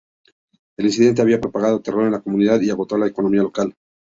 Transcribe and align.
El 0.79 0.87
incidente 0.87 1.21
había 1.21 1.39
propagado 1.39 1.79
terror 1.83 2.05
en 2.05 2.11
la 2.13 2.21
comunidad, 2.21 2.59
y 2.61 2.71
agotó 2.71 2.97
la 2.97 3.05
economía 3.05 3.43
local. 3.43 3.75